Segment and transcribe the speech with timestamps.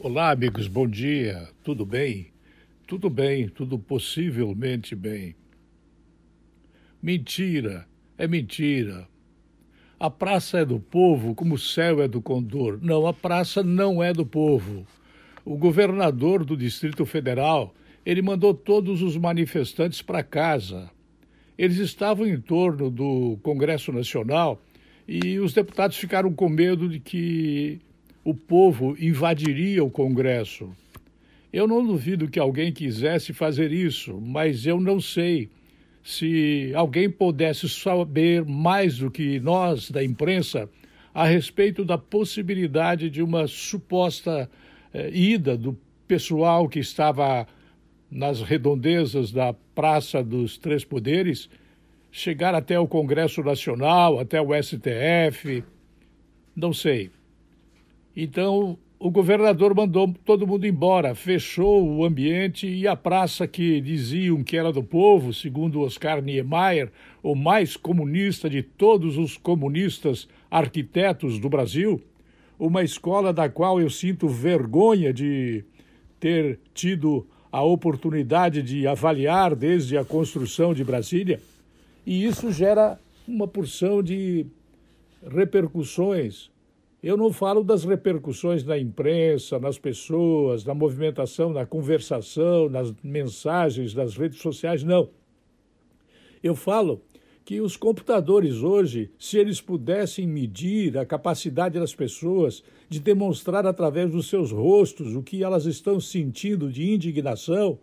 [0.00, 1.48] Olá, amigos, bom dia.
[1.64, 2.28] Tudo bem?
[2.86, 5.34] Tudo bem, tudo possivelmente bem.
[7.02, 7.84] Mentira,
[8.16, 9.08] é mentira.
[9.98, 12.78] A praça é do povo como o céu é do condor.
[12.80, 14.86] Não, a praça não é do povo.
[15.44, 17.74] O governador do Distrito Federal,
[18.06, 20.88] ele mandou todos os manifestantes para casa.
[21.58, 24.62] Eles estavam em torno do Congresso Nacional
[25.08, 27.80] e os deputados ficaram com medo de que
[28.28, 30.70] o povo invadiria o Congresso.
[31.50, 35.48] Eu não duvido que alguém quisesse fazer isso, mas eu não sei
[36.04, 40.68] se alguém pudesse saber mais do que nós da imprensa
[41.14, 44.50] a respeito da possibilidade de uma suposta
[44.92, 45.74] eh, ida do
[46.06, 47.46] pessoal que estava
[48.10, 51.48] nas redondezas da Praça dos Três Poderes
[52.12, 55.64] chegar até o Congresso Nacional, até o STF.
[56.54, 57.10] Não sei.
[58.20, 64.42] Então, o governador mandou todo mundo embora, fechou o ambiente e a praça que diziam
[64.42, 66.90] que era do povo, segundo Oscar Niemeyer,
[67.22, 72.02] o mais comunista de todos os comunistas arquitetos do Brasil,
[72.58, 75.64] uma escola da qual eu sinto vergonha de
[76.18, 81.40] ter tido a oportunidade de avaliar desde a construção de Brasília,
[82.04, 82.98] e isso gera
[83.28, 84.44] uma porção de
[85.24, 86.50] repercussões
[87.02, 93.94] eu não falo das repercussões na imprensa, nas pessoas, na movimentação, na conversação, nas mensagens,
[93.94, 95.08] nas redes sociais, não.
[96.42, 97.00] Eu falo
[97.44, 104.10] que os computadores hoje, se eles pudessem medir a capacidade das pessoas de demonstrar através
[104.10, 107.78] dos seus rostos o que elas estão sentindo de indignação,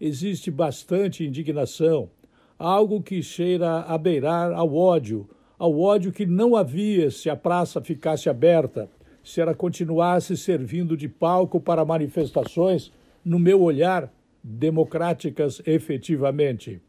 [0.00, 2.10] existe bastante indignação,
[2.58, 7.80] algo que cheira a beirar ao ódio, ao ódio que não havia se a praça
[7.80, 8.88] ficasse aberta,
[9.22, 12.92] se ela continuasse servindo de palco para manifestações,
[13.24, 16.80] no meu olhar, democráticas efetivamente.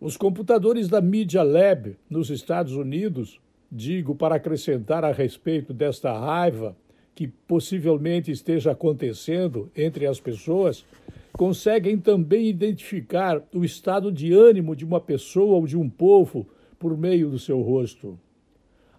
[0.00, 3.40] Os computadores da Media Lab nos Estados Unidos,
[3.70, 6.74] digo para acrescentar a respeito desta raiva
[7.14, 10.84] que possivelmente esteja acontecendo entre as pessoas,
[11.32, 16.46] conseguem também identificar o estado de ânimo de uma pessoa ou de um povo
[16.78, 18.18] por meio do seu rosto.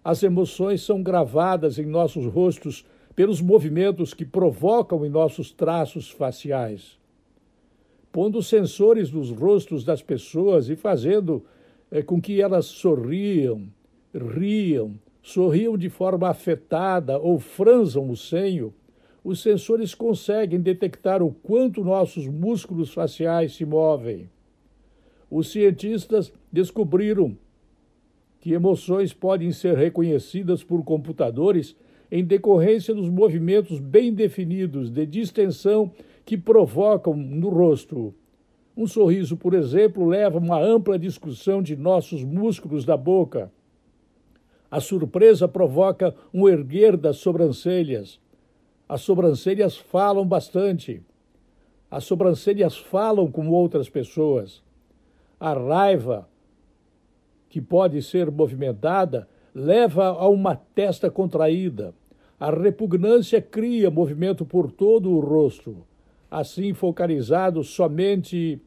[0.02, 6.98] As emoções são gravadas em nossos rostos pelos movimentos que provocam em nossos traços faciais.
[8.12, 11.44] Pondo sensores nos rostos das pessoas e fazendo
[11.90, 13.68] é, com que elas sorriam,
[14.14, 18.72] riam, sorriam de forma afetada ou franzam o senho,
[19.22, 24.30] os sensores conseguem detectar o quanto nossos músculos faciais se movem.
[25.30, 27.36] Os cientistas descobriram
[28.40, 31.76] que emoções podem ser reconhecidas por computadores
[32.10, 35.92] em decorrência dos movimentos bem definidos de distensão
[36.24, 38.14] que provocam no rosto.
[38.76, 43.52] Um sorriso, por exemplo, leva a uma ampla discussão de nossos músculos da boca.
[44.70, 48.18] A surpresa provoca um erguer das sobrancelhas.
[48.88, 51.02] As sobrancelhas falam bastante.
[51.90, 54.62] As sobrancelhas falam com outras pessoas.
[55.38, 56.28] A raiva
[57.50, 61.92] que pode ser movimentada, leva a uma testa contraída.
[62.38, 65.84] A repugnância cria movimento por todo o rosto.
[66.30, 68.62] Assim, focalizado somente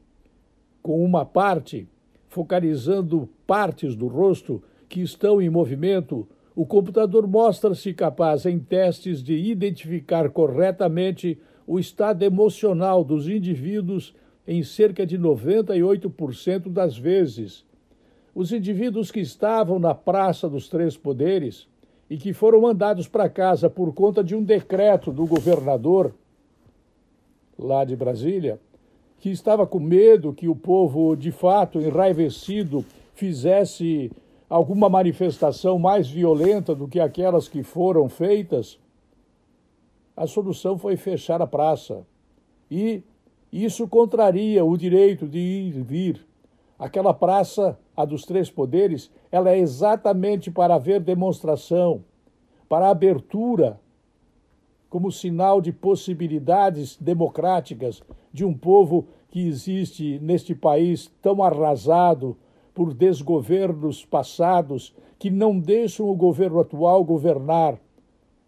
[0.81, 1.87] com uma parte,
[2.27, 9.33] focalizando partes do rosto que estão em movimento, o computador mostra-se capaz, em testes, de
[9.33, 14.13] identificar corretamente o estado emocional dos indivíduos
[14.45, 17.65] em cerca de 98% das vezes
[18.33, 21.67] os indivíduos que estavam na Praça dos Três Poderes
[22.09, 26.13] e que foram mandados para casa por conta de um decreto do governador
[27.57, 28.59] lá de Brasília,
[29.19, 32.83] que estava com medo que o povo, de fato, enraivecido,
[33.13, 34.11] fizesse
[34.49, 38.79] alguma manifestação mais violenta do que aquelas que foram feitas,
[40.15, 42.05] a solução foi fechar a praça.
[42.69, 43.01] E
[43.51, 46.32] isso contraria o direito de ir e vir.
[46.83, 52.03] Aquela praça a dos três poderes, ela é exatamente para haver demonstração,
[52.67, 53.79] para abertura,
[54.89, 58.03] como sinal de possibilidades democráticas
[58.33, 62.35] de um povo que existe neste país tão arrasado
[62.73, 67.79] por desgovernos passados que não deixam o governo atual governar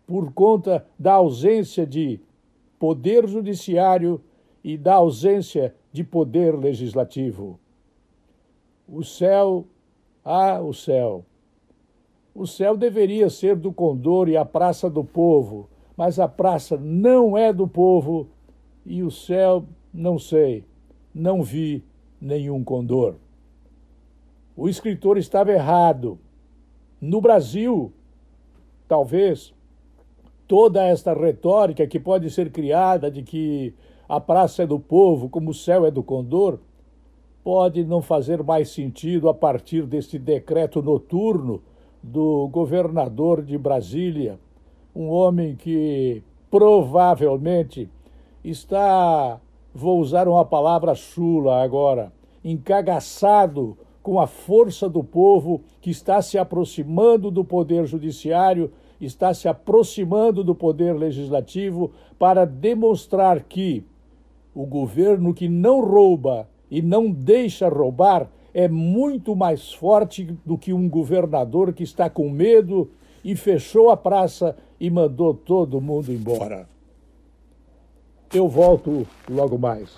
[0.05, 2.19] por conta da ausência de
[2.77, 4.19] poder judiciário
[4.61, 7.57] e da ausência de poder legislativo.
[8.87, 9.65] O céu,
[10.23, 11.25] ah, o céu.
[12.33, 17.37] O céu deveria ser do Condor e a Praça do Povo, mas a praça não
[17.37, 18.27] é do povo
[18.85, 20.65] e o céu, não sei,
[21.13, 21.83] não vi
[22.19, 23.15] nenhum condor.
[24.55, 26.19] O escritor estava errado.
[26.99, 27.91] No Brasil,
[28.87, 29.53] talvez
[30.47, 33.73] toda esta retórica que pode ser criada de que
[34.07, 36.59] a praça é do povo, como o céu é do condor,
[37.45, 41.61] pode não fazer mais sentido a partir deste decreto noturno
[42.01, 44.39] do governador de Brasília,
[44.95, 47.87] um homem que provavelmente
[48.43, 49.39] está,
[49.71, 52.11] vou usar uma palavra chula agora,
[52.43, 59.47] encagaçado com a força do povo que está se aproximando do poder judiciário, está se
[59.47, 63.85] aproximando do poder legislativo para demonstrar que
[64.51, 70.73] o governo que não rouba e não deixa roubar é muito mais forte do que
[70.73, 72.91] um governador que está com medo
[73.23, 76.67] e fechou a praça e mandou todo mundo embora.
[78.33, 79.97] Eu volto logo mais.